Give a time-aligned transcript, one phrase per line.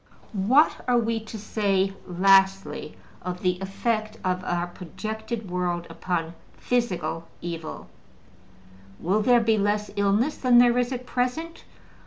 [0.33, 7.27] What are we to say, lastly, of the effect of our projected world upon physical
[7.39, 7.87] evil?
[8.99, 11.65] Will there be less illness than there is at present?